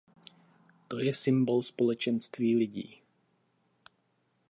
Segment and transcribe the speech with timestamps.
[0.87, 3.01] To je symbol Společenství lidí.